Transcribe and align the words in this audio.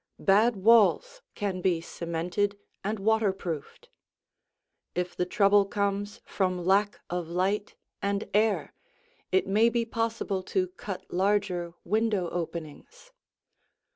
Bad 0.17 0.55
walls 0.55 1.21
can 1.35 1.61
be 1.61 1.79
cemented 1.79 2.57
and 2.83 2.97
waterproofed. 2.97 3.89
If 4.95 5.15
the 5.15 5.27
trouble 5.27 5.63
comes 5.65 6.21
from 6.25 6.65
lack 6.65 7.01
of 7.11 7.27
light 7.27 7.75
and 8.01 8.27
air, 8.33 8.73
it 9.31 9.45
may 9.45 9.69
be 9.69 9.85
possible 9.85 10.41
to 10.41 10.69
cut 10.69 11.05
larger 11.13 11.75
window 11.83 12.31
openings. 12.31 13.11